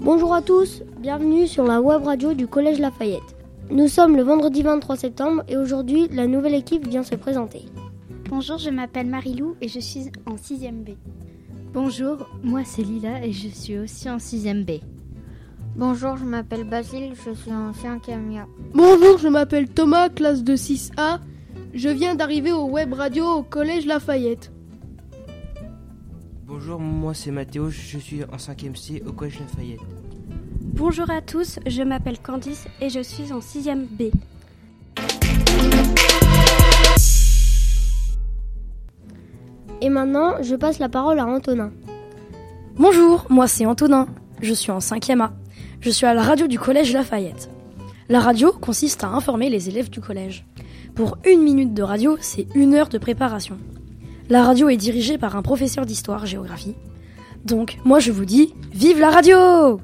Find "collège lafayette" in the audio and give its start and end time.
2.48-3.36, 23.44-24.50, 29.12-29.80, 46.58-47.48